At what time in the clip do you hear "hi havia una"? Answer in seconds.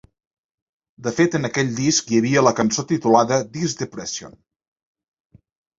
2.15-2.55